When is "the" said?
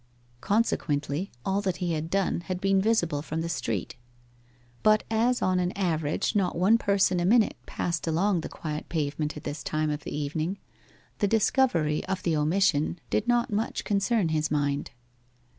3.41-3.47, 8.41-8.49, 10.03-10.17, 11.19-11.27, 12.23-12.35